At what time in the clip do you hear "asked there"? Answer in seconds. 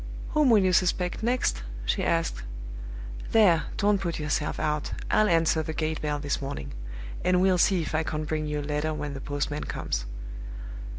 2.03-3.65